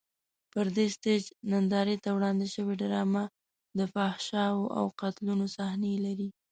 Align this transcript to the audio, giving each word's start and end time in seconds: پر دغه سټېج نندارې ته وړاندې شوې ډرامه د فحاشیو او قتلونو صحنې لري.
پر 0.51 0.65
دغه 0.75 0.85
سټېج 0.95 1.23
نندارې 1.51 1.95
ته 2.03 2.09
وړاندې 2.15 2.47
شوې 2.55 2.73
ډرامه 2.81 3.23
د 3.77 3.79
فحاشیو 3.93 4.59
او 4.77 4.85
قتلونو 4.99 5.45
صحنې 5.55 5.93
لري. 6.05 6.29